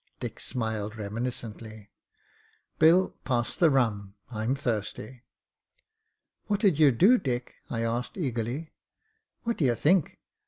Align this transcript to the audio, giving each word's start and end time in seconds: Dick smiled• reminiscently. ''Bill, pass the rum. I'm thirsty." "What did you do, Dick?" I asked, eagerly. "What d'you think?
Dick 0.19 0.39
smiled• 0.39 0.93
reminiscently. 0.97 1.91
''Bill, 2.79 3.13
pass 3.23 3.53
the 3.53 3.69
rum. 3.69 4.15
I'm 4.31 4.55
thirsty." 4.55 5.25
"What 6.47 6.59
did 6.59 6.79
you 6.79 6.91
do, 6.91 7.19
Dick?" 7.19 7.53
I 7.69 7.83
asked, 7.83 8.17
eagerly. 8.17 8.73
"What 9.43 9.57
d'you 9.57 9.75
think? 9.75 10.17